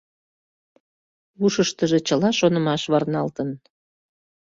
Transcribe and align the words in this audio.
Ушыштыжо 1.43 1.99
чыла 2.07 2.29
шонымаш 2.39 2.83
варналтын. 2.91 3.49